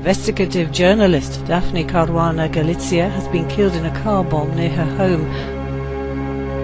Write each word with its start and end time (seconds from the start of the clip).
Investigative 0.00 0.70
journalist 0.72 1.44
Daphne 1.46 1.84
Caruana 1.84 2.48
Galizia 2.48 3.10
has 3.10 3.28
been 3.28 3.46
killed 3.48 3.74
in 3.74 3.84
a 3.84 4.02
car 4.02 4.24
bomb 4.24 4.56
near 4.56 4.70
her 4.70 4.86
home. 4.96 5.26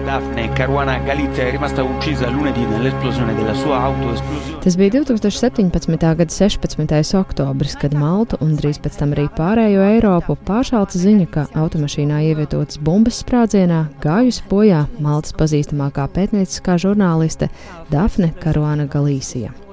Daphne 0.07 0.49
Caruana 0.53 0.97
Galizia 1.05 1.43
è 1.43 1.51
rimasta 1.51 1.83
uccisa 1.83 2.29
lunedì 2.29 2.65
nell'esplosione 2.65 3.35
della 3.35 3.53
sua 3.53 3.77
auto. 3.77 4.19
Tas 4.59 4.75
bija 4.75 4.89
2017. 4.89 6.15
gada 6.15 6.27
16. 6.27 7.17
oktobris, 7.17 7.75
kad 7.75 7.93
Malta 7.93 8.37
un 8.39 8.55
drīz 8.57 8.81
pēc 8.81 8.97
tam 8.97 9.13
arī 9.13 9.27
pārējo 9.37 9.85
Eiropu 9.85 10.33
pāršāca 10.47 10.97
ziņa, 10.97 11.29
ka 11.29 11.45
automašīnā 11.53 12.23
ievietotas 12.31 12.81
bumbas 12.81 13.21
sprādzienā 13.21 13.83
gājusi 14.01 14.49
bojā 14.49 14.87
Maltas 14.97 15.37
pazīstamākā 15.37 16.09
pētnieciskā 16.09 16.81
žurnāliste 16.81 17.51
Dafne 17.93 18.33
Caruana 18.41 18.89
Galīsija. 18.89 19.66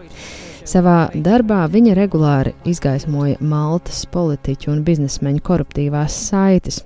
Savā 0.65 1.11
darbā 1.13 1.67
viņa 1.69 1.93
regulāri 1.99 2.55
izgaismoja 2.65 3.37
Maltas 3.45 4.07
politiķu 4.09 4.71
un 4.73 4.81
biznesmeņu 4.87 5.45
koruptīvās 5.45 6.17
saites. 6.31 6.81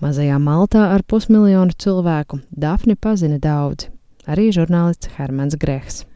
Mazajā 0.00 0.40
Maltā 0.40 0.86
ar 0.94 1.04
pusmiljonu 1.04 1.76
cilvēku 1.76 2.40
Dafni 2.48 2.96
pazina 2.96 3.36
daudzi, 3.36 3.92
arī 4.24 4.48
žurnālists 4.56 5.12
Hermans 5.18 5.60
Grehs. 5.60 6.07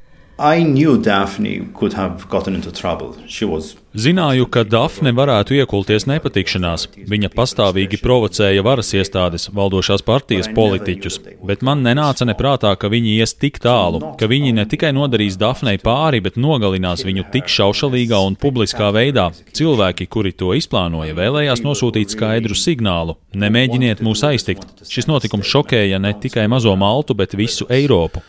Zināju, 3.92 4.46
ka 4.50 4.64
Dafne 4.66 5.12
varētu 5.14 5.54
iekulties 5.54 6.08
nepatikšanās. 6.08 6.86
Viņa 7.12 7.28
pastāvīgi 7.34 8.00
provocēja 8.02 8.64
varas 8.66 8.90
iestādes, 8.96 9.50
valdošās 9.54 10.02
partijas 10.02 10.48
politiķus, 10.56 11.20
bet 11.46 11.62
man 11.62 11.84
nenāca 11.86 12.26
neprātā, 12.26 12.72
ka 12.74 12.90
viņi 12.90 13.14
ies 13.20 13.36
tik 13.36 13.60
tālu, 13.62 14.00
ka 14.18 14.26
viņi 14.32 14.56
ne 14.56 14.66
tikai 14.66 14.90
nodarīs 14.96 15.38
Dafnei 15.38 15.78
pāri, 15.78 16.22
bet 16.24 16.40
nogalinās 16.40 17.04
viņu 17.06 17.28
tik 17.36 17.52
šaušalīgā 17.52 18.24
un 18.26 18.40
publiskā 18.40 18.90
veidā. 18.96 19.28
Cilvēki, 19.54 20.10
kuri 20.10 20.34
to 20.34 20.56
izplānoja, 20.58 21.14
vēlējās 21.22 21.62
nosūtīt 21.62 22.16
skaidru 22.16 22.58
signālu: 22.58 23.20
nemēģiniet 23.36 24.02
mūs 24.02 24.26
aiztikt. 24.32 24.86
Šis 24.88 25.06
notikums 25.06 25.46
šokēja 25.52 26.02
ne 26.02 26.16
tikai 26.18 26.48
mazo 26.50 26.74
Maltu, 26.80 27.14
bet 27.14 27.38
visu 27.38 27.70
Eiropu. 27.70 28.24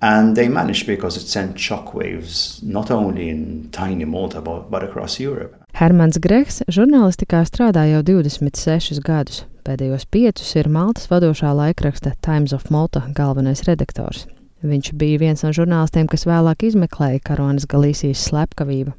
And 0.00 0.36
they 0.36 0.48
managed 0.48 0.86
because 0.86 1.16
it 1.16 1.26
sent 1.26 1.56
shockwaves 1.56 2.62
not 2.62 2.90
only 2.90 3.28
in 3.30 3.68
tiny 3.72 4.04
Malta 4.04 4.40
but, 4.40 4.70
but 4.70 4.82
across 4.82 5.18
Europe. 5.18 5.56
Hermans 5.74 6.18
Greks 6.20 6.62
žurnālistikā 6.68 7.42
strādā 7.48 7.86
jau 7.90 8.02
26 8.04 9.00
gadus. 9.04 9.44
Pēdējos 9.66 10.06
piecus 10.12 10.52
ir 10.56 10.68
Maltas 10.70 11.08
vadošā 11.10 11.50
laikraksta 11.56 12.14
Times 12.22 12.52
of 12.52 12.68
Malta 12.70 13.02
galvenais 13.16 13.64
redaktors. 13.66 14.26
Viņš 14.64 14.92
bija 14.96 15.18
viens 15.20 15.42
no 15.44 15.50
žurnālistiem, 15.52 16.06
kas 16.08 16.24
vēlāk 16.28 16.64
izmeklēja 16.68 17.20
Karonas 17.24 17.66
Galīsijas 17.68 18.22
slepkavību. 18.28 18.94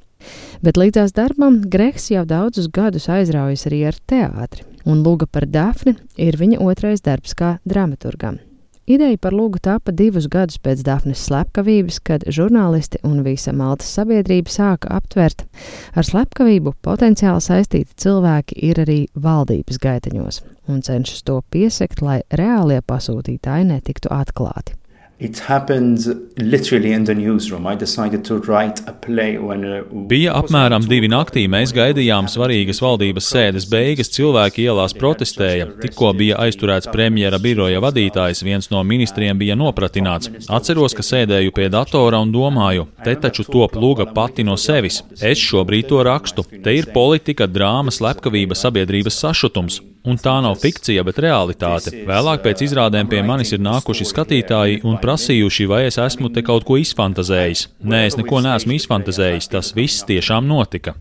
Bet 0.66 0.78
līdzās 0.78 1.14
darbam 1.18 1.62
Greks 1.72 2.10
jau 2.12 2.26
daudzus 2.26 2.70
gadus 2.74 3.08
aizraujas 3.10 3.68
arī 3.70 3.84
ar 3.90 3.98
teātri, 4.10 4.66
un 4.86 5.06
Lūga 5.06 5.30
par 5.30 5.46
Dafni 5.46 5.96
ir 6.18 6.38
viņa 6.38 6.62
otrais 6.66 7.06
darbs 7.06 7.38
kā 7.38 7.58
dramaturgam. 7.66 8.42
Ideja 8.88 9.18
par 9.20 9.34
lūgu 9.36 9.60
tapa 9.60 9.92
divus 9.92 10.30
gadus 10.32 10.62
pēc 10.64 10.80
Dafnes 10.88 11.20
slepkavības, 11.28 11.98
kad 12.08 12.22
žurnālisti 12.32 13.02
un 13.04 13.18
visa 13.26 13.52
Maltas 13.52 13.90
sabiedrība 13.98 14.48
sāka 14.48 14.94
aptvert, 14.96 15.44
ar 15.92 16.08
slepkavību 16.08 16.72
potenciāli 16.88 17.44
saistīti 17.44 18.00
cilvēki 18.06 18.56
ir 18.70 18.80
arī 18.86 18.98
valdības 19.12 19.84
gaiteņos 19.84 20.40
un 20.72 20.80
cenšas 20.88 21.28
to 21.28 21.42
piesekt, 21.52 22.00
lai 22.00 22.22
reālie 22.32 22.80
pasūtītāji 22.80 23.68
netiktu 23.74 24.14
atklāti. 24.16 24.80
It 25.20 25.40
happened 25.40 25.98
literally 26.38 26.92
in 26.92 27.04
the 27.06 27.16
newsroom. 27.16 27.66
I 27.66 27.74
decided 27.76 28.24
to 28.26 28.38
write 28.38 28.82
a 28.88 28.94
play 28.94 29.40
when. 29.40 29.64
Uh, 29.66 30.06
Bija 30.06 30.36
apmēram 30.38 30.86
divi 30.86 31.10
naktī. 31.10 31.48
Mēs 31.50 31.74
gaidījām 31.74 32.30
svarīgas 32.30 32.84
valdības 32.86 33.32
sēdes 33.34 33.66
beigas. 33.72 34.12
Cilvēki 34.14 34.68
ielās 34.68 34.94
protestēja. 34.94 35.72
Tikko 35.82 36.12
bija 36.20 36.38
aizturēts 36.46 36.92
premjera 36.94 37.42
biroja 37.42 37.82
vadītājs, 37.82 38.44
viens 38.46 38.70
no 38.70 38.84
ministriem 38.86 39.42
bija 39.42 39.58
nopratināts. 39.58 40.30
Atceros, 40.54 40.94
ka 40.94 41.02
sēdēju 41.02 41.56
pie 41.58 41.72
datora 41.74 42.22
un 42.22 42.30
domāju, 42.30 42.86
te 43.02 43.18
taču 43.18 43.50
top 43.50 43.74
lūga 43.74 44.12
pati 44.14 44.46
no 44.46 44.54
sevis. 44.54 45.02
Es 45.18 45.42
šobrīd 45.42 45.90
to 45.90 46.06
rakstu. 46.06 46.46
Te 46.62 46.78
ir 46.78 46.94
politika, 46.94 47.50
drāma, 47.50 47.90
slepkavība, 47.90 48.54
sabiedrības 48.54 49.18
sašutums. 49.26 49.82
Un 50.08 50.16
tā 50.24 50.38
nav 50.44 50.56
fikcija, 50.62 51.04
bet 51.04 51.18
realitāte. 51.20 51.92
Vēlāk 52.08 52.44
pēc 52.46 52.62
izrādēm 52.70 53.10
pie 53.12 53.20
manis 53.28 53.52
ir 53.52 53.60
nākuši 53.60 54.08
skatītāji 54.08 54.80
un 54.88 54.96
prasījuši, 55.04 55.68
vai 55.68 55.82
es 55.90 56.00
esmu 56.00 56.32
te 56.32 56.46
kaut 56.48 56.64
ko 56.68 56.78
izfantazējis. 56.80 57.66
Nē, 57.84 58.06
es 58.08 58.16
neko 58.16 58.40
neesmu 58.46 58.78
izfantazējis, 58.78 59.50
tas 59.52 59.74
viss 59.76 60.08
tiešām 60.08 60.48
notika. 60.48 60.96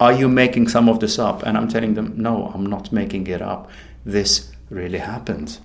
Are 0.00 0.14
you 0.14 0.28
making 0.28 0.68
some 0.68 0.90
of 0.90 0.98
this 0.98 1.18
up? 1.18 1.42
And 1.46 1.58
I'm 1.58 1.68
telling 1.68 1.94
them, 1.94 2.12
no, 2.16 2.50
I'm 2.54 2.66
not 2.66 2.92
making 2.92 3.26
it 3.28 3.42
up. 3.42 3.70
This 4.04 4.50
really 4.70 4.98
happened. 4.98 5.58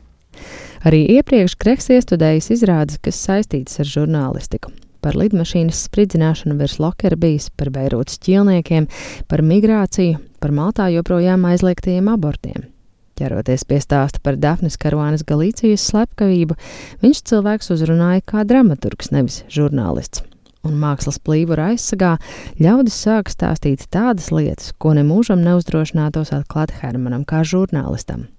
Arī 0.83 1.05
iepriekš 1.15 1.55
Kreks 1.61 1.89
iestudējis 1.95 2.49
izrādes, 2.57 2.99
kas 3.01 3.21
saistītas 3.25 3.79
ar 3.79 3.87
žurnālistiku. 3.87 4.73
Par 5.03 5.17
lidmašīnas 5.19 5.85
spridzināšanu 5.87 6.57
virs 6.59 6.77
lokera 6.79 7.17
bijis, 7.19 7.49
par 7.57 7.71
Beirūtas 7.75 8.21
ķilniekiem, 8.23 8.89
par 9.27 9.43
migrāciju, 9.45 10.19
par 10.43 10.53
Maltā 10.55 10.89
joprojām 10.93 11.45
aizliegtajiem 11.49 12.09
abortiem. 12.13 12.72
Ķeroties 13.19 13.65
pie 13.69 13.77
stāsta 13.83 14.21
par 14.25 14.39
Dafnes 14.41 14.77
Karuānas 14.81 15.21
Galīcijas 15.29 15.83
slepkavību, 15.91 16.57
viņš 17.03 17.19
cilvēks 17.29 17.69
uzrunāja 17.75 18.23
kā 18.25 18.45
dramaturgs, 18.49 19.11
nevis 19.13 19.43
žurnālists. 19.53 20.23
Un 20.63 20.77
mākslas 20.79 21.19
plīvura 21.19 21.73
aizsargā 21.73 22.15
ļaudis 22.63 22.95
sāk 23.05 23.29
stāstīt 23.29 23.83
tādas 23.91 24.31
lietas, 24.31 24.71
ko 24.79 24.95
nemūžam 24.95 25.43
neuzdrošinātos 25.43 26.31
atklāt 26.33 26.71
Hermanam 26.79 27.25
kā 27.27 27.43
žurnālistam. 27.43 28.29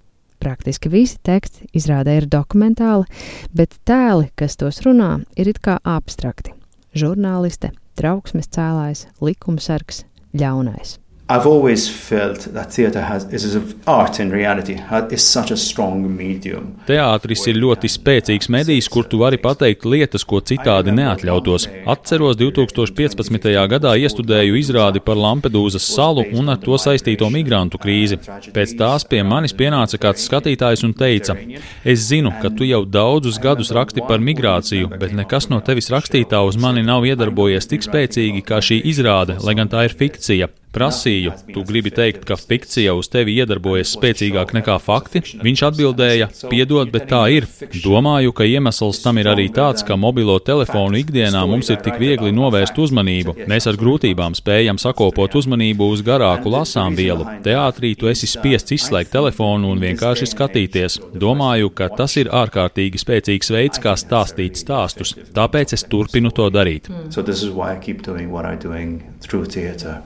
Praktiski 0.41 0.91
visi 0.93 1.21
teksti 1.25 1.69
izrādē 1.77 2.19
ir 2.19 2.27
dokumentāli, 2.33 3.07
bet 3.55 3.79
tēli, 3.89 4.33
kas 4.37 4.59
tos 4.61 4.83
runā, 4.85 5.19
ir 5.37 5.53
it 5.53 5.63
kā 5.63 5.79
abstrakti. 5.85 6.57
Žurnāliste, 6.97 7.71
trauksmes 8.01 8.51
cēlājs, 8.53 9.07
likumsargs, 9.23 10.03
ļaunais. 10.35 10.99
I've 11.27 11.47
always 11.47 11.89
felt 11.89 12.53
that 12.53 12.71
theatre 12.75 13.01
has 13.01 13.25
is 13.33 13.57
art 13.87 14.21
in 14.21 14.31
reality 14.31 14.79
is 15.11 15.23
such 15.23 15.51
a 15.51 15.57
strong 15.57 16.17
medium. 16.17 16.75
Teātris 16.85 17.47
ir 17.49 17.57
ļoti 17.63 17.89
spēcīgs 17.89 18.51
medijs, 18.53 18.91
kur 18.93 19.07
tu 19.09 19.23
vari 19.23 19.39
pateikt 19.41 19.87
lietas, 19.89 20.21
ko 20.29 20.43
citādi 20.45 20.93
neatļautos. 20.93 21.65
Atceros 21.89 22.37
2015. 22.37 23.49
gadā 23.73 23.95
iestudēju 24.05 24.59
izrādi 24.61 25.01
par 25.01 25.17
Lampedūzas 25.17 25.87
salu 25.95 26.27
un 26.37 26.53
ar 26.53 26.59
to 26.61 26.77
saistīto 26.77 27.31
migrantu 27.33 27.81
krīzi. 27.81 28.19
Pēc 28.53 28.75
tās 28.83 29.09
pie 29.09 29.23
manis 29.25 29.57
pienāca 29.57 29.97
kāds 30.03 30.27
skatītājs 30.29 30.85
un 30.85 30.93
teica: 30.93 31.39
Es 31.85 32.05
zinu, 32.11 32.35
ka 32.43 32.51
tu 32.53 32.69
jau 32.69 32.83
daudzus 32.85 33.39
gadus 33.41 33.73
raksti 33.73 34.05
par 34.05 34.21
migrāciju, 34.21 34.93
bet 35.01 35.17
nekas 35.17 35.49
no 35.49 35.63
tevis 35.65 35.89
rakstītā 35.89 36.45
uz 36.45 36.61
mani 36.61 36.85
nav 36.85 37.09
iedarbojies 37.09 37.71
tik 37.73 37.89
spēcīgi 37.89 38.45
kā 38.45 38.61
šī 38.61 38.83
izrāde, 38.93 39.39
lai 39.41 39.57
gan 39.57 39.73
tā 39.73 39.87
ir 39.89 39.97
fikcija. 39.97 40.51
Prasīju, 40.75 41.33
tu 41.55 41.63
gribi 41.67 41.93
teikt, 41.95 42.25
ka 42.27 42.35
fikcija 42.39 42.97
uz 42.99 43.07
tevi 43.13 43.37
iedarbojas 43.39 43.93
spēcīgāk 43.95 44.55
nekā 44.57 44.75
fakti? 44.83 45.23
Viņš 45.45 45.61
atbildēja, 45.69 46.29
piedod, 46.51 46.91
bet 46.91 47.07
tā 47.13 47.21
ir. 47.31 47.47
Domāju, 47.85 48.33
ka 48.35 48.47
iemesls 48.49 48.99
tam 49.05 49.21
ir 49.23 49.31
arī 49.31 49.47
tāds, 49.55 49.85
ka 49.87 49.95
mobilo 50.01 50.35
telefonu 50.43 50.99
ikdienā 50.99 51.45
mums 51.47 51.71
ir 51.71 51.79
tik 51.85 52.01
viegli 52.03 52.33
novērst 52.35 52.81
uzmanību. 52.83 53.37
Mēs 53.51 53.69
ar 53.71 53.79
grūtībām 53.79 54.35
spējam 54.35 54.81
sakopot 54.83 55.37
uzmanību 55.39 55.89
uz 55.95 56.03
garāku 56.07 56.51
lasām 56.51 56.99
vielu. 56.99 57.27
Teātrī 57.45 57.93
tu 57.99 58.11
esi 58.11 58.27
spiests 58.31 58.75
izslēgt 58.75 59.15
telefonu 59.15 59.71
un 59.71 59.83
vienkārši 59.85 60.31
skatīties. 60.33 60.99
Domāju, 61.15 61.71
ka 61.71 61.91
tas 62.01 62.17
ir 62.19 62.33
ārkārtīgi 62.35 62.99
spēcīgs 62.99 63.53
veids, 63.55 63.83
kā 63.85 63.95
stāstīt 64.01 64.59
stāstus. 64.59 65.15
Tāpēc 65.39 65.77
es 65.79 65.87
turpinu 65.87 66.35
to 66.35 66.51
darīt. 66.51 66.91
So 67.15 67.23
this 67.23 67.47
is 67.47 67.55
why 67.55 67.77
I 67.77 67.79
keep 67.79 68.03
doing 68.03 68.35
what 68.35 68.45
I'm 68.45 68.59
doing 68.59 69.05
through 69.23 69.47
theatre. 69.47 70.03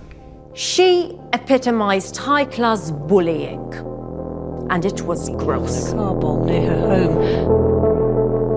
She 0.59 1.17
epitomized 1.33 2.17
high 2.17 2.45
class 2.45 2.91
bullying, 2.91 3.73
and 4.71 4.85
it 4.85 5.03
was 5.03 5.31
gross. 5.31 5.93
A 5.93 5.95
car 5.95 6.17
bomb 6.17 6.47
near 6.47 6.69
her 6.69 6.81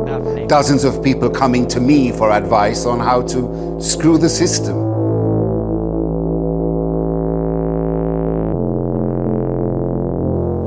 home. 0.07 0.47
Dozens 0.47 0.83
of 0.83 1.03
people 1.03 1.29
coming 1.29 1.67
to 1.67 1.79
me 1.79 2.11
for 2.11 2.31
advice 2.31 2.87
on 2.87 2.99
how 2.99 3.21
to 3.27 3.79
screw 3.79 4.17
the 4.17 4.29
system. 4.29 4.77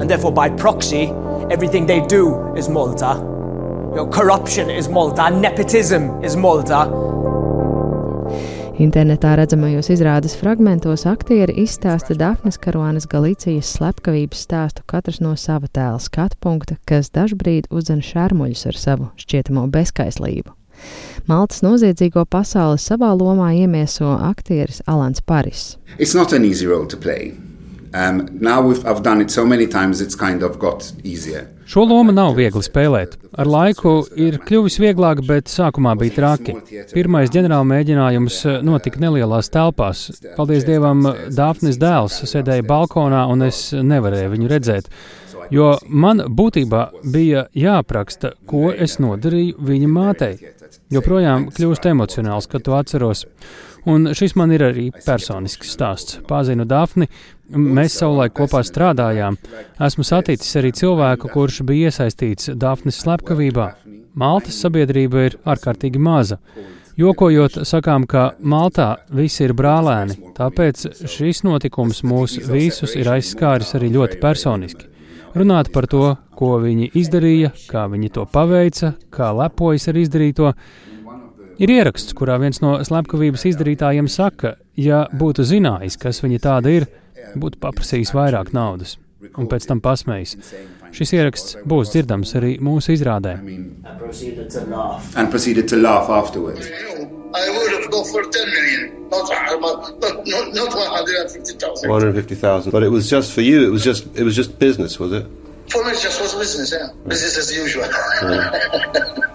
And 0.01 0.09
therefore, 0.09 0.31
by 0.31 0.51
proxy, 0.51 1.11
everything 1.51 1.87
they 1.87 2.01
do 2.07 2.55
is 2.55 2.69
Malta. 2.69 3.17
Your 3.93 4.09
corruption 4.09 4.71
is 4.71 4.89
Malta, 4.89 5.31
nepotism 5.33 6.23
is 6.23 6.37
Malta. 6.37 7.14
Internetā 8.75 9.37
redzamajos 9.39 9.87
izrādes 9.95 10.33
fragmentos 10.35 11.05
aktieri 11.07 11.55
izstāsta 11.63 12.17
Dafnes 12.19 12.57
Karuānas 12.59 13.07
Galicijas 13.07 13.69
slepkavības 13.77 14.41
stāstu 14.49 14.83
katrs 14.91 15.21
no 15.23 15.37
sava 15.39 15.71
tēla 15.71 16.01
skatu 16.03 16.35
punkta, 16.43 16.75
kas 16.83 17.13
dažbrīd 17.15 17.71
uzdzen 17.71 18.03
šarmuļus 18.03 18.67
ar 18.73 18.81
savu 18.81 19.09
šķietamo 19.23 19.69
bezskaislību. 19.71 20.51
Maltas 21.31 21.63
noziedzīgo 21.63 22.27
pasauli 22.27 22.83
savā 22.83 23.13
lomā 23.15 23.53
iemieso 23.55 24.11
aktieris 24.19 24.83
Alans 24.91 25.23
Paris. 25.23 25.77
It's 25.95 26.19
not 26.19 26.35
an 26.35 26.43
easy 26.45 26.67
role 26.67 26.91
to 26.91 26.99
play. 26.99 27.31
Um, 27.95 28.27
now 28.41 28.69
I've 28.71 29.05
done 29.05 29.21
it 29.21 29.31
so 29.31 29.47
many 29.47 29.69
times, 29.69 30.01
it's 30.01 30.17
kind 30.17 30.43
of 30.43 30.59
got 30.59 30.93
easier. 31.05 31.47
Šo 31.65 31.85
lomu 31.87 32.13
nav 32.13 32.35
viegli 32.35 32.61
spēlēt. 32.61 33.15
Ar 33.39 33.47
laiku 33.49 33.93
ir 34.21 34.41
kļuvis 34.43 34.81
vieglāk, 34.83 35.23
bet 35.25 35.47
sākumā 35.49 35.95
bija 36.01 36.17
traki. 36.17 36.57
Pirmais 36.91 37.31
ģenerāla 37.33 37.65
mēģinājums 37.71 38.39
eh, 38.51 38.57
notika 38.67 38.99
nelielās 39.01 39.49
telpās. 39.55 40.09
Paldies 40.35 40.67
Dievam, 40.67 41.07
Dāfnis 41.33 41.79
dēls 41.81 42.19
sēdēja 42.29 42.67
balkonā, 42.67 43.23
un 43.31 43.47
es 43.47 43.69
nevarēju 43.73 44.33
viņu 44.35 44.51
redzēt. 44.51 44.91
Jo 45.55 45.77
man 45.89 46.25
būtībā 46.35 46.83
bija 47.15 47.47
jāapraksta, 47.55 48.35
ko 48.51 48.73
es 48.75 48.99
nodarīju 48.99 49.55
viņa 49.71 49.93
mātei. 49.93 50.35
Joprojām 50.93 51.49
kļūst 51.55 51.87
emocionāls, 51.95 52.51
kad 52.51 52.67
to 52.67 52.75
atceros. 52.75 53.25
Un 53.85 54.09
šis 54.17 54.33
man 54.41 54.53
ir 54.57 54.65
arī 54.65 54.87
personisks 55.05 55.75
stāsts. 55.77 56.17
Pāzinu 56.29 56.65
Dāfni, 56.65 57.11
mēs 57.51 57.99
savulaik 58.01 58.35
kopā 58.37 58.63
strādājām. 58.65 59.37
Esmu 59.83 60.05
saticis 60.07 60.57
arī 60.61 60.73
cilvēku, 60.77 61.31
kurš 61.33 61.63
bija 61.67 61.91
iesaistīts 61.91 62.53
Dāfnes 62.61 63.01
slepkavībā. 63.03 63.69
Maltas 64.15 64.61
sabiedrība 64.63 65.27
ir 65.29 65.37
ārkārtīgi 65.45 66.01
maza. 66.01 66.39
Jokojot, 66.97 67.65
sakām, 67.67 68.07
ka 68.07 68.37
Maltā 68.39 68.93
visi 69.11 69.43
ir 69.49 69.55
brālēni, 69.59 70.15
tāpēc 70.37 70.87
šis 71.11 71.43
notikums 71.43 72.05
mūs 72.07 72.39
visus 72.47 72.95
ir 72.95 73.11
aizskāris 73.17 73.75
arī 73.75 73.91
ļoti 73.97 74.21
personiski. 74.23 74.91
Runāt 75.35 75.73
par 75.75 75.89
to, 75.91 76.13
ko 76.39 76.55
viņi 76.63 76.93
izdarīja, 76.95 77.51
kā 77.67 77.89
viņi 77.91 78.13
to 78.15 78.29
paveica, 78.31 78.93
kā 79.11 79.33
lepojas 79.35 79.89
ar 79.91 79.99
izdarīto, 79.99 80.53
Ir 81.55 81.71
ieraksts, 81.71 82.11
kurā 82.19 82.35
viens 82.43 82.59
no 82.59 82.73
slepkavības 82.83 83.45
izdarītājiem 83.47 84.09
saka, 84.11 84.57
ja 84.75 85.05
būtu 85.15 85.45
zinājis, 85.47 85.95
kas 86.03 86.19
viņa 86.25 86.41
tāda 86.43 86.73
ir, 86.81 86.87
būtu 87.37 87.61
paprasījis 87.63 88.15
vairāk 88.17 88.53
naudas, 88.57 88.97
un 89.37 89.49
pēc 89.51 89.69
tam 89.71 89.81
pasmējis. 89.85 90.37
Šis 90.95 91.15
ieraksts 91.17 91.57
būs 91.67 91.91
dzirdams 91.95 92.35
arī 92.39 92.57
mūsu 92.63 92.95
izrādē. 92.95 93.39
I 97.37 97.51
would 97.51 97.73
have 97.73 97.91
gone 97.91 98.05
for 98.05 98.23
10 98.23 98.47
million, 98.47 99.11
not, 99.11 99.29
not, 99.59 99.99
not, 100.25 100.55
not 100.55 100.71
150,000. 100.73 101.89
150,000. 101.91 102.71
But 102.71 102.85
it 102.85 102.91
was 102.91 103.11
just 103.11 103.33
for 103.33 103.41
you, 103.41 103.67
it 103.67 103.71
was 103.71 103.83
just, 103.83 104.07
it 104.15 104.23
was 104.23 104.37
just 104.37 104.57
business, 104.61 105.01
was 105.01 105.11
it? 105.13 105.27
For 105.69 105.83
me, 105.85 105.91
it 105.91 106.01
just 106.01 106.21
was 106.21 106.33
business, 106.35 106.73
yeah. 106.73 106.93
Business 107.09 107.37
as 107.39 107.51
usual. 107.57 107.87
yeah. 108.23 108.53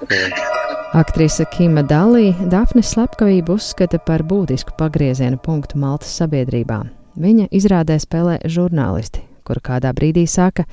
Yeah. 0.09 0.69
Aktrise 0.94 1.45
Kima 1.53 1.83
Dalī 1.85 2.31
Dafnes 2.50 2.89
slepkavību 2.95 3.59
uzskata 3.59 4.00
par 4.01 4.24
būtisku 4.25 4.74
pagrieziena 4.80 5.38
punktu 5.38 5.77
Maltas 5.77 6.15
sabiedrībā. 6.18 6.80
Viņa 7.19 7.50
izrādē 7.51 7.98
spēlē 8.00 8.38
žurnālisti, 8.48 9.25
kur 9.44 9.60
kādā 9.60 9.92
brīdī 9.95 10.24
saka, 10.24 10.63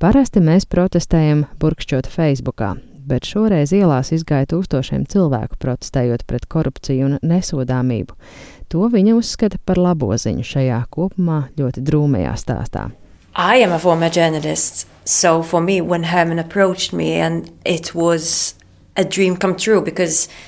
parasti 0.00 0.40
mēs 0.40 0.64
protestējam 0.64 1.42
burkšķot 1.60 2.08
Facebookā, 2.08 2.70
bet 3.04 3.28
šoreiz 3.28 3.74
ielās 3.76 4.08
izgāja 4.16 4.48
tūkstošiem 4.54 5.04
cilvēku 5.12 5.58
protestējot 5.60 6.24
pret 6.24 6.46
korupciju 6.48 7.10
un 7.10 7.18
nesodāmību. 7.20 8.16
To 8.72 8.88
viņa 8.88 9.18
uzskata 9.18 9.60
par 9.66 9.76
labo 9.76 10.08
ziņu 10.16 10.46
šajā 10.46 10.78
kopumā 10.94 11.42
ļoti 11.60 11.84
drūmajā 11.84 12.32
stāstā. 12.40 12.88
I 13.36 13.60
am 13.62 13.72
a 13.76 13.78
former 13.78 14.08
journalist, 14.08 14.88
so 15.04 15.42
for 15.42 15.60
me, 15.60 15.82
when 15.82 16.04
Herman 16.04 16.38
approached 16.38 16.92
me 16.96 17.12
and 17.20 17.52
it 17.64 17.94
was 17.94 18.54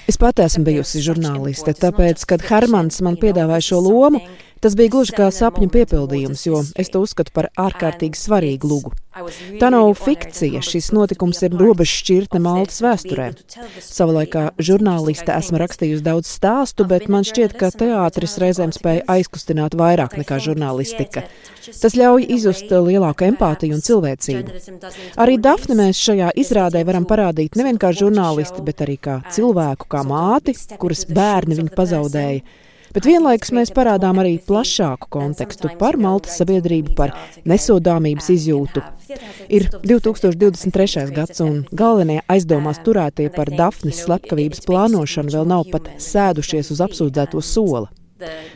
Es 0.09 0.19
pat 0.19 0.41
esmu 0.43 0.65
bijusi 0.67 1.01
žurnāliste, 1.01 1.73
tāpēc, 1.79 2.25
kad 2.29 2.43
Hermans 2.49 2.99
man 3.05 3.17
piedāvāja 3.21 3.65
šo 3.71 3.79
lomu, 3.85 4.21
Tas 4.63 4.77
bija 4.79 4.93
gluži 4.95 5.17
kā 5.17 5.27
sapņu 5.35 5.67
piepildījums, 5.75 6.45
jo 6.47 6.61
es 6.79 6.91
to 6.95 7.01
uzskatu 7.03 7.33
par 7.35 7.49
ārkārtīgi 7.59 8.15
svarīgu 8.15 8.69
lugu. 8.71 8.93
Tā 9.59 9.69
nav 9.75 9.91
fikcija, 9.99 10.61
šis 10.63 10.93
notikums 10.95 11.43
ir 11.43 11.57
robežšķirtne 11.59 12.39
Maltas 12.45 12.79
vēsturē. 12.85 13.27
Savulaikā 13.83 14.45
žurnāliste 14.63 15.35
esmu 15.35 15.59
rakstījusi 15.65 16.07
daudz 16.07 16.31
stāstu, 16.31 16.87
bet 16.87 17.09
man 17.11 17.27
šķiet, 17.27 17.57
ka 17.59 17.73
teātris 17.75 18.39
reizēm 18.39 18.71
spēja 18.73 19.03
aizkustināt 19.17 19.75
vairāk 19.75 20.15
nekā 20.23 20.39
žurnālistika. 20.47 21.27
Tas 21.67 21.99
ļauj 21.99 22.31
izjust 22.39 22.71
lielāku 22.71 23.33
empātiju 23.33 23.77
un 23.77 23.83
cilvēcību. 23.83 24.65
Arī 25.27 25.41
Dafni 25.43 25.83
mēs 25.83 26.07
šajā 26.07 26.33
izrādē 26.39 26.87
varam 26.87 27.05
parādīt 27.11 27.59
nevien 27.59 27.83
kā 27.83 27.91
žurnālisti, 27.91 28.63
bet 28.63 28.87
arī 28.87 29.01
kā 29.11 29.21
cilvēku, 29.35 29.91
kā 29.91 30.07
māti, 30.07 30.55
kuras 30.79 31.09
bērni 31.11 31.59
viņu 31.59 31.75
pazaudēja 31.75 32.71
bet 32.95 33.09
vienlaikus 33.09 33.53
mēs 33.57 33.73
parādām 33.75 34.21
arī 34.23 34.37
plašāku 34.47 35.11
kontekstu 35.13 35.71
par 35.81 35.99
Maltas 36.01 36.39
sabiedrību, 36.41 36.95
par 36.99 37.15
nesodāmības 37.49 38.31
izjūtu. 38.37 38.85
Ir 39.53 39.69
2023. 39.85 41.09
gads, 41.17 41.43
un 41.45 41.65
galvenie 41.73 42.21
aizdomās 42.33 42.83
turētie 42.85 43.29
par 43.35 43.51
Dafnes 43.53 44.05
slepkavības 44.07 44.65
plānošanu 44.69 45.35
vēl 45.37 45.51
nav 45.55 45.67
pat 45.73 45.91
sēdušies 46.03 46.73
uz 46.75 46.85
apsūdzēto 46.87 47.43
sola. 47.45 47.89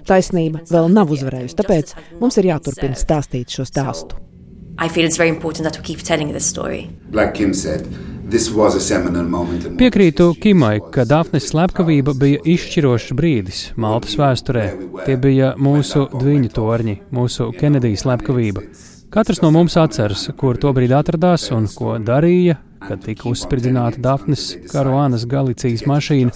Taisnība 0.06 0.62
vēl 0.70 0.92
nav 0.92 1.10
uzvarējusi, 1.16 1.58
tāpēc 1.58 1.96
mums 2.20 2.38
ir 2.38 2.52
jāturpina 2.52 2.98
stāstīt 2.98 3.50
šo 3.56 3.66
stāstu. 3.66 4.20
I 4.78 4.88
feel 4.88 5.06
it's 5.06 5.16
very 5.16 5.30
important 5.30 5.64
that 5.64 5.78
we 5.78 5.82
keep 5.82 6.02
telling 6.04 6.32
this 6.32 6.44
story. 6.44 6.90
Like 7.10 7.34
Kim 7.34 7.54
said, 7.54 7.88
Piekrītu 9.78 10.25
Kimai, 10.43 10.81
ka 10.90 11.05
Dafnes 11.06 11.44
slepkavība 11.52 12.14
bija 12.19 12.40
izšķirošs 12.43 13.12
brīdis 13.14 13.61
Maltas 13.78 14.17
vēsturē. 14.19 14.64
Tie 15.06 15.14
bija 15.23 15.52
mūsu 15.62 16.08
dviņu 16.11 16.50
torņi, 16.56 16.96
mūsu 17.14 17.52
Kenedijas 17.55 18.02
slepkavība. 18.02 18.64
Katrs 19.14 19.44
no 19.44 19.52
mums 19.55 19.76
atceras, 19.78 20.26
kur 20.40 20.58
tobrīd 20.58 20.90
atradās 20.96 21.46
un 21.55 21.69
ko 21.70 21.94
darīja, 22.02 22.58
kad 22.82 23.05
tika 23.06 23.31
uzspridzināta 23.31 24.02
Dafnes 24.02 24.49
Karuānas 24.72 25.29
Galicijas 25.31 25.87
mašīna. 25.87 26.34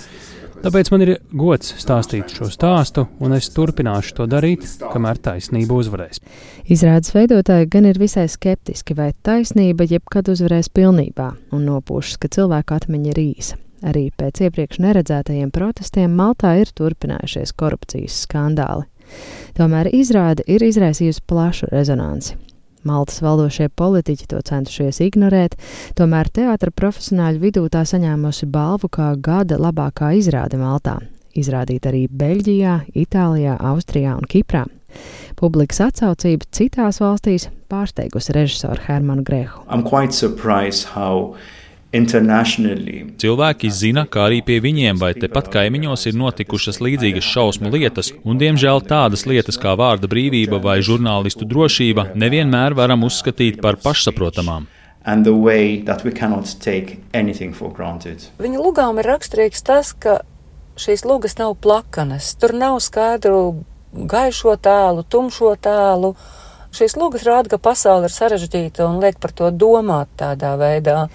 Tāpēc 0.61 0.91
man 0.93 1.01
ir 1.01 1.11
gods 1.33 1.71
stāstīt 1.81 2.35
šo 2.37 2.51
stāstu, 2.53 3.07
un 3.25 3.33
es 3.33 3.47
turpināšu 3.55 4.13
to 4.19 4.27
darīt, 4.29 4.67
kamēr 4.93 5.17
taisnība 5.25 5.79
uzvarēs. 5.81 6.21
Izrādes 6.69 7.15
veidotāji 7.17 7.71
gan 7.73 7.89
ir 7.89 8.01
visai 8.01 8.27
skeptiski, 8.29 8.93
vai 8.99 9.15
taisnība 9.25 9.87
jebkad 9.89 10.29
uzvarēs 10.35 10.69
pilnībā, 10.77 11.31
un 11.57 11.65
nopūšas, 11.65 12.21
ka 12.21 12.29
cilvēku 12.37 12.77
atmiņa 12.77 13.13
ir 13.15 13.23
īsa. 13.25 13.57
Arī 13.89 14.11
pēc 14.13 14.43
iepriekš 14.45 14.83
neredzētajiem 14.85 15.49
protestiem 15.57 16.13
Maltā 16.13 16.53
ir 16.61 16.75
turpinājušies 16.77 17.57
korupcijas 17.57 18.21
skandāli. 18.27 18.85
Tomēr 19.57 19.89
izrāde 19.97 20.45
ir 20.45 20.61
izraisījusi 20.69 21.25
plašu 21.25 21.73
rezonanci. 21.73 22.37
Maltas 22.87 23.21
valdošie 23.21 23.69
politiķi 23.77 24.27
to 24.31 24.41
centušies 24.41 25.03
ignorēt, 25.05 25.57
tomēr 25.99 26.31
teātra 26.33 26.73
profesionāļu 26.73 27.43
vidū 27.43 27.65
tā 27.73 27.85
saņēmusi 27.85 28.49
balvu 28.49 28.89
kā 28.89 29.13
gada 29.21 29.59
labākā 29.61 30.15
izrāde 30.17 30.57
Maltā. 30.61 30.97
Izrādīta 31.37 31.93
arī 31.93 32.07
Beļģijā, 32.09 32.75
Itālijā, 32.97 33.59
Austrijā 33.71 34.17
un 34.17 34.27
Kiprā. 34.27 34.65
Publikas 35.39 35.79
atsaucība 35.85 36.49
citās 36.51 36.99
valstīs 37.03 37.47
pārsteigusi 37.71 38.35
režisoru 38.35 38.81
Hermanu 38.89 39.23
Grehu. 39.23 39.63
Cilvēki 43.19 43.71
zina, 43.75 44.05
kā 44.07 44.29
arī 44.29 44.41
pie 44.47 44.61
viņiem 44.63 44.99
vai 45.01 45.11
tepat 45.19 45.49
kaimiņos 45.51 46.07
ir 46.07 46.19
notikušas 46.21 46.79
līdzīgas 46.79 47.27
šausmu 47.27 47.73
lietas, 47.75 48.13
un 48.23 48.39
diemžēl 48.39 48.85
tādas 48.87 49.27
lietas 49.27 49.59
kā 49.59 49.73
vārda 49.79 50.07
brīvība 50.11 50.61
vai 50.63 50.79
žurnālistu 50.87 51.49
drošība 51.51 52.13
nevienmēr 52.15 52.77
varam 52.79 53.03
uzskatīt 53.09 53.59
par 53.65 53.81
pašsaprotamām. 53.83 54.69
Viņa 58.39 58.63
lugām 58.63 59.01
ir 59.01 59.09
raksturīgs 59.11 59.67
tas, 59.67 59.91
ka 59.91 60.21
šīs 60.79 61.03
lugas 61.09 61.35
nav 61.41 61.57
plakanas, 61.65 62.35
tur 62.39 62.55
nav 62.55 62.79
skaidru 62.85 63.65
gaišo 63.91 64.55
tēlu, 64.63 65.03
tumšo 65.11 65.57
tēlu. 65.59 66.15
Šīs 66.71 66.95
lugas 67.01 67.27
rāda, 67.27 67.51
ka 67.51 67.59
pasaule 67.59 68.07
ir 68.07 68.15
sarežģīta 68.15 68.87
un 68.87 69.01
liek 69.03 69.19
par 69.19 69.35
to 69.35 69.51
domāt 69.51 70.13
tādā 70.21 70.55
veidā. 70.61 71.09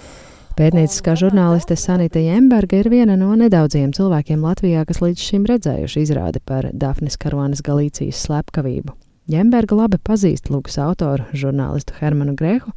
Pētnieciskā 0.56 1.18
žurnāliste 1.20 1.76
Sanita 1.76 2.22
Jemberga 2.24 2.78
ir 2.80 2.88
viena 2.88 3.18
no 3.20 3.34
nedaudziem 3.36 3.90
cilvēkiem 3.92 4.40
Latvijā, 4.40 4.86
kas 4.88 5.02
līdz 5.04 5.20
šim 5.20 5.48
redzējuši 5.50 6.04
izrādi 6.06 6.40
par 6.40 6.70
Dafnis 6.72 7.18
Karonas 7.20 7.60
Galīcijas 7.60 8.22
slepkavību. 8.24 8.94
Jemberga 9.28 9.76
labi 9.76 9.98
pazīst 10.00 10.48
Lūkas 10.48 10.78
autoru, 10.80 11.26
žurnālistu 11.36 11.98
Hermanu 12.00 12.38
Grehu, 12.40 12.72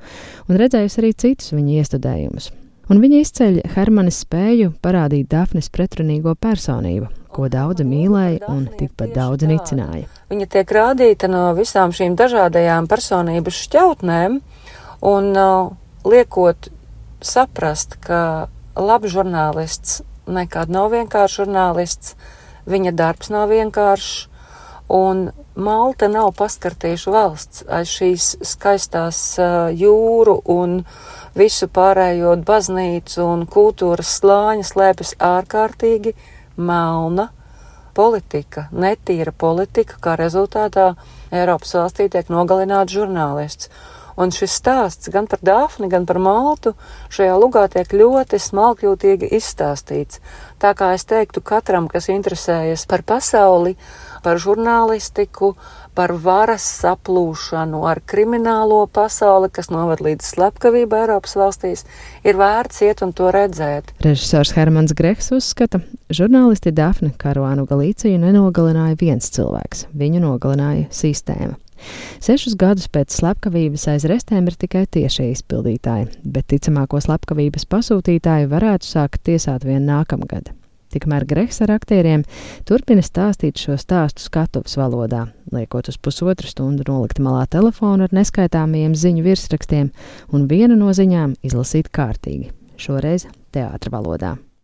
un 0.50 0.58
redzējusi 0.58 0.98
arī 0.98 1.10
citus 1.22 1.52
viņa 1.54 1.76
iestudējumus. 1.78 2.48
Un 2.90 2.98
viņa 3.04 3.20
izceļ 3.22 3.60
Hermanas 3.76 4.18
spēju 4.24 4.72
parādīt 4.82 5.28
Dafnes 5.30 5.70
pretrunīgo 5.70 6.34
personību, 6.34 7.06
ko 7.30 7.46
daudzi 7.52 7.86
mīlēja 7.86 8.48
un 8.50 8.64
tikpat 8.80 9.12
daudzi 9.14 9.52
nicināja. 9.52 10.08
Viņa 10.32 10.48
tiek 10.56 10.74
rādīta 10.74 11.30
no 11.30 11.44
visām 11.54 11.94
šīm 11.94 12.18
dažādajām 12.18 12.90
personības 12.90 13.62
šķautnēm, 13.68 14.40
un 15.12 15.30
uh, 15.38 15.70
liekot 16.08 16.72
saprast, 17.24 17.98
ka 18.04 18.48
labs 18.76 19.12
žurnālists 19.14 20.02
nekad 20.28 20.70
nav 20.70 20.92
vienkāršs 20.92 21.42
žurnālists, 21.42 22.16
viņa 22.68 22.92
darbs 22.96 23.30
nav 23.32 23.48
vienkāršs, 23.52 24.28
un 24.88 25.30
Malta 25.58 26.06
nav 26.06 26.28
paskartījuša 26.38 27.10
valsts 27.10 27.64
aiz 27.66 27.90
šīs 27.90 28.26
skaistās 28.46 29.18
uh, 29.42 29.72
jūru 29.74 30.36
un 30.54 30.84
visu 31.34 31.66
pārējo 31.66 32.36
baznīcu 32.46 33.24
un 33.24 33.42
kultūras 33.50 34.12
slāņa 34.20 34.68
slēpjas 34.68 35.16
ārkārtīgi 35.18 36.14
melna 36.62 37.26
politika, 37.98 38.68
netīra 38.70 39.34
politika, 39.34 39.98
kā 39.98 40.14
rezultātā 40.20 40.92
Eiropas 41.34 41.74
valstī 41.74 42.06
tiek 42.12 42.30
nogalināts 42.30 42.94
žurnālists. 42.94 43.72
Un 44.18 44.32
šis 44.34 44.56
stāsts 44.58 45.12
gan 45.14 45.28
par 45.30 45.38
Dāfni, 45.46 45.86
gan 45.90 46.06
par 46.08 46.18
Maltu 46.18 46.74
šajā 47.14 47.36
lugā 47.38 47.68
tiek 47.70 47.92
ļoti 47.94 48.40
smalkjūtīgi 48.42 49.30
izstāstīts. 49.38 50.18
Tā 50.58 50.72
kā 50.74 50.90
es 50.96 51.06
teiktu 51.06 51.38
katram, 51.38 51.86
kas 51.86 52.10
interesējas 52.10 52.82
par 52.90 53.04
pasauli, 53.06 53.76
par 54.24 54.40
žurnālistiku, 54.42 55.52
par 55.94 56.12
varas 56.22 56.66
saplūšanu 56.80 57.84
ar 57.86 58.00
kriminālo 58.06 58.80
pasauli, 58.90 59.50
kas 59.54 59.70
novad 59.70 60.02
līdz 60.02 60.32
slepkavību 60.34 60.98
Eiropas 60.98 61.34
valstīs, 61.38 61.86
ir 62.26 62.38
vērts 62.38 62.82
iet 62.86 63.02
un 63.06 63.14
to 63.14 63.30
redzēt. 63.34 63.94
Režisors 64.02 64.54
Hermans 64.58 64.94
Greks 64.98 65.30
uzskata, 65.34 65.82
žurnālisti 66.10 66.74
Dafne 66.74 67.14
Karuānu 67.18 67.66
Galīciju 67.70 68.18
nenogalināja 68.22 68.98
viens 68.98 69.30
cilvēks, 69.34 69.88
viņu 69.94 70.26
nogalināja 70.26 70.90
sistēma. 70.94 71.54
Sešus 72.24 72.56
gadus 72.58 72.88
pēc 72.92 73.14
slepkavības 73.20 73.88
aiz 73.94 74.06
restēm 74.10 74.50
ir 74.50 74.56
tikai 74.58 74.84
tiešie 74.98 75.30
izpildītāji, 75.32 76.10
bet 76.24 76.48
ticamāko 76.52 77.00
slepkavības 77.04 77.68
pasūtītāju 77.70 78.50
varētu 78.52 78.88
sākt 78.88 79.24
tiesāt 79.28 79.66
vien 79.68 79.86
nākamgad. 79.88 80.52
Tikmēr 80.88 81.26
Greks 81.28 81.60
ar 81.64 81.74
aktieriem 81.74 82.22
turpina 82.68 83.04
stāstīt 83.04 83.60
šo 83.60 83.76
stāstu 83.80 84.24
skatuves 84.24 84.78
valodā, 84.80 85.26
liekot 85.52 85.90
uz 85.92 86.00
pusotru 86.00 86.48
stundu 86.48 86.86
nolikt 86.88 87.20
malā 87.20 87.44
telefonu 87.52 88.08
ar 88.08 88.16
neskaitāmiem 88.16 88.96
ziņu 88.96 89.26
virsrakstiem 89.28 89.92
un 90.32 90.48
vienu 90.48 90.80
no 90.80 90.94
ziņām 90.96 91.36
izlasīt 91.44 91.92
kārtīgi, 91.92 92.54
šoreiz 92.80 93.28
teātra 93.52 93.98
valodā. 93.98 94.38